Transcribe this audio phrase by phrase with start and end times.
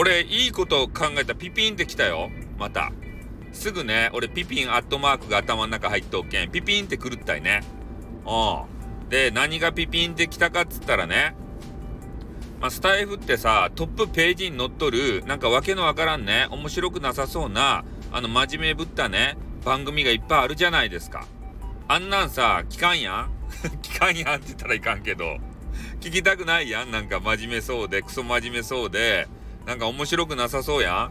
[0.00, 2.30] 俺、いいこと考えたピピンってきたよ。
[2.58, 2.90] また。
[3.52, 6.50] すぐね、俺ピピンアットマークが頭の中入っとっけん。
[6.50, 7.62] ピピンってくるったいね。
[8.24, 9.10] うん。
[9.10, 11.36] で、何がピピンってきたかっつったらね、
[12.62, 19.36] まあ、スタイフってさ、トップページに載っとる、なんかわけのわからんね、面白くなさそうな、あの、真面目ぶったね、
[19.66, 21.26] 番組がいっぱいあるじゃないですか。
[21.88, 23.30] あんなんさ、聞かんやん
[23.82, 25.36] 聞かんやんって言ったらいかんけど、
[26.00, 29.28] 聞きたくないやんなんか真面目そうで、クソ真面目そうで、
[29.66, 31.10] なんか面白くなさそうや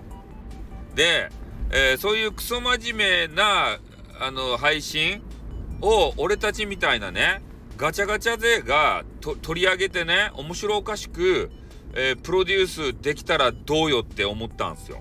[0.96, 1.30] で、
[1.72, 3.80] えー、そういうクソ真面目な、
[4.20, 5.22] あの、配信
[5.82, 7.42] を、俺たちみたいなね、
[7.78, 9.06] ガチャガチャ勢が
[9.42, 11.52] 取り上げてね、面白おかしく、
[11.94, 15.00] えー、プロデュースできたらどうよって思ったんすよ。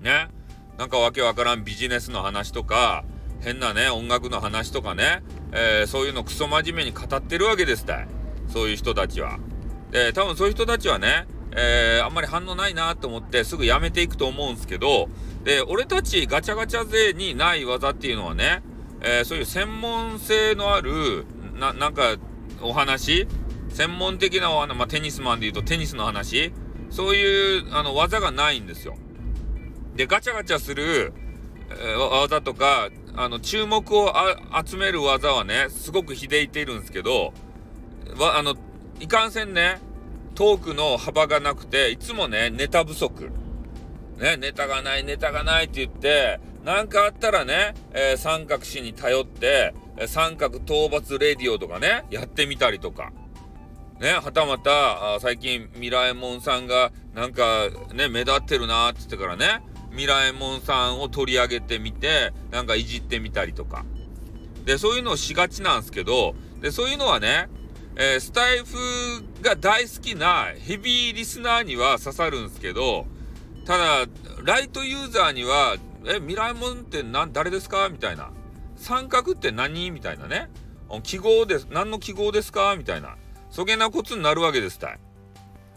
[0.00, 0.28] ね。
[0.76, 3.04] なんかわけわからんビジネスの話とか、
[3.40, 8.08] 変なね、音楽の話とかね、えー、そういうのクソ真面目に語ってるわけですたい。
[8.48, 9.38] そういう人たちは。
[9.90, 11.26] で、多分そういう人たちはね、
[11.60, 15.08] えー、あんまり反応ないなと思ってすぐやめていくと思うんですけど、
[15.42, 18.62] で、俺たちガチャガチャ勢にない技っていうのはね、
[19.00, 21.26] えー、そういう専門性のある、
[21.58, 22.16] な、なんか、
[22.60, 23.26] お話
[23.70, 26.52] 専門的なお話、まあ、テニスマンで言うとテニスの話
[26.90, 28.96] そういう、あの、技がないんですよ。
[29.94, 31.12] で、ガチャガチャする、
[31.70, 34.12] えー、技とか、あの、注目を
[34.64, 37.32] 集める技はね、すごく秀いているんですけど、
[38.18, 38.54] わ、あの、
[39.00, 39.80] いかんせんね、
[40.38, 43.32] トークの幅がなくて、いつもね、ネタ不足。
[44.18, 49.74] ね、ネタがない、ネタがないって言って、なんかあったらね、えー、三角詞に頼って、
[50.06, 53.10] 三角討伐レディオとかね、やってみたりとか。
[53.98, 63.84] ね、はたまた、最近、ミラエモンさんが、なんか、ね、目立ってるなーって言ってからね、ミラエモンさんを取り上げてみて、なんかいじってみたりとか。
[64.64, 67.48] で、そういうのをしがちなんですけど、で、そういうのはね、
[68.00, 68.76] えー、スタイフ
[69.42, 73.06] が大好きなヘビーリスナーには刺さるんですけど、
[73.64, 74.06] ただ、
[74.44, 78.30] ライトユーザーには、え、ミラエモンって何、誰ですかみたいな。
[78.76, 79.90] 三角って何？
[79.90, 80.48] みたいなね。
[81.02, 81.66] 記号です。
[81.70, 82.76] 何の記号ですか？
[82.78, 83.16] みたいな。
[83.50, 84.98] そげなことになるわけですたい。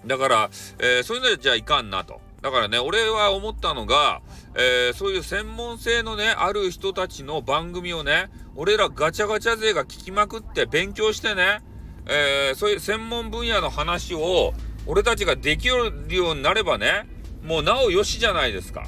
[0.05, 2.21] だから、えー、そういうのじゃいかんなと。
[2.43, 4.21] だからね、俺は思ったのが、
[4.55, 11.61] えー、そういう専門性のね、ある人たちの番組をね、俺らガチャガチャ勢が聞きまくって勉強してね、
[12.07, 14.53] えー、そういう専門分野の話を
[14.85, 17.07] 俺たちができるようになればね、
[17.43, 18.85] もうなおよしじゃないですか。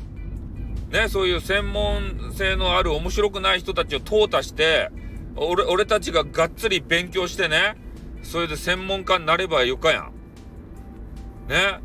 [0.89, 4.91] ね、そういう専門性のある面白くない人たちを淘汰して、
[5.35, 7.75] 俺、俺たちががっつり勉強してね、
[8.21, 10.11] それで専門家になればよかやん。
[11.49, 11.79] ね。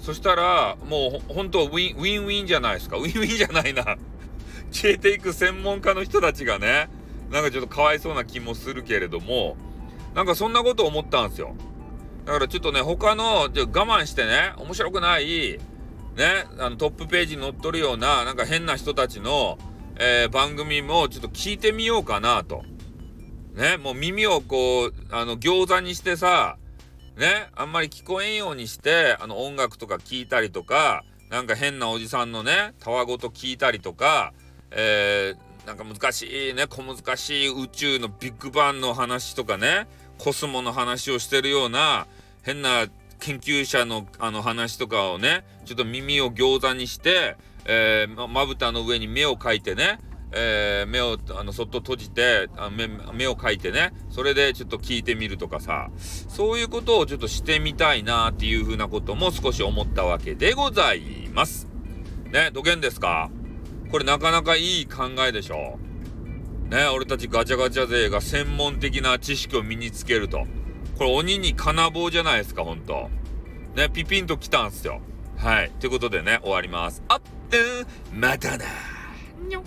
[0.00, 2.96] そしたら、もう本当ウィン、ウィンウィンじゃないですか。
[2.96, 3.96] ウィンウィンじゃないな。
[4.70, 6.88] 消えていく専門家の人たちがね、
[7.30, 9.56] なんかちょっとかわいそうな気もするけれども、
[10.16, 11.54] なんかそんなこと思ったんですよ。
[12.24, 15.58] だからちょっとね、他の、じゃ我慢してね、面白くない、
[16.16, 19.58] ね、あのトップページに載っとるような、なんか変な人たちの、
[19.96, 22.64] えー、番組もちょっと聞いてみようかなと。
[23.54, 26.56] ね、もう耳をこう、あの、餃子にしてさ、
[27.18, 34.32] ね、あんまり聞こえんようにして、あの、音楽とか聞いたりとか、なんか変なおじさんのね、たわごと聞いたりとか、
[34.70, 39.86] えー、なんか難しいね、小難しい宇宙のビッグバンの話とかね、
[40.18, 42.06] コスモの話をしてるような、
[42.42, 42.86] 変な
[43.20, 49.98] 研究者のあの話とかをね、ちょっと耳を餃子にして、えー、まぶたの上に目を描いてね、
[50.32, 61.68] えー、目をあのそっと閉じてあ目目を描いてねそれでちょっと聞いてみるとかさそういうことをちょっとしてみたいなっていうふうなことも少し思ったわけでございます。
[62.32, 63.30] ねどげんですか？
[63.90, 65.78] これなかなかいい考えでしょ
[66.70, 70.46] ね俺たちガチャガチャ勢が専門的な知識を身につけると。
[70.98, 73.10] これ鬼に金棒じゃないですか、ほんと。
[73.74, 75.00] ね、ピピンと来たんすよ。
[75.36, 75.70] はい。
[75.78, 77.02] ということでね、終わります。
[77.08, 77.58] あって
[78.12, 78.64] またな
[79.46, 79.62] にょ